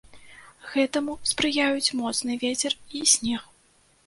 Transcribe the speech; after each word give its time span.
Гэтаму 0.75 1.13
спрыяюць 1.31 1.93
моцны 2.01 2.39
вецер 2.45 2.73
і 2.99 3.05
снег. 3.15 3.47